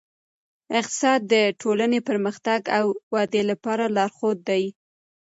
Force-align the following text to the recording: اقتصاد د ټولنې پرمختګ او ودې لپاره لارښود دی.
اقتصاد 0.79 1.19
د 1.33 1.35
ټولنې 1.61 1.99
پرمختګ 2.09 2.61
او 2.77 2.85
ودې 3.13 3.41
لپاره 3.51 3.83
لارښود 3.95 4.37
دی. 4.49 4.63